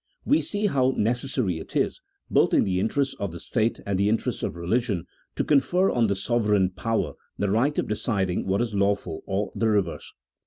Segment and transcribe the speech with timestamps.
[0.25, 2.01] We see how necessary it is,
[2.31, 5.91] both in the intetests of the state and in the interests of religion, to confer
[5.91, 10.11] on the sovereign power the right of deciding what is lawful or the reverse.